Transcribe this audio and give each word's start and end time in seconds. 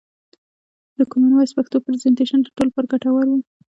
د 0.97 0.99
کومن 1.11 1.31
وایس 1.33 1.51
پښتو 1.57 1.77
پرزنټیشن 1.85 2.39
د 2.41 2.47
ټولو 2.55 2.69
لپاره 2.69 2.89
ګټور 2.93 3.25
و. 3.29 3.33